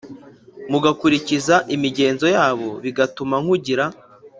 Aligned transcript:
mugakurikiza 0.71 1.55
imigenzo 1.75 2.27
yabo 2.35 2.69
bigatuma 2.83 3.35
nkugira 3.43 3.85